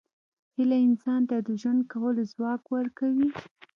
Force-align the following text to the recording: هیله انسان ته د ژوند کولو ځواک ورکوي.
هیله 0.55 0.77
انسان 0.87 1.21
ته 1.29 1.35
د 1.47 1.49
ژوند 1.61 1.81
کولو 1.91 2.21
ځواک 2.33 2.61
ورکوي. 2.75 3.27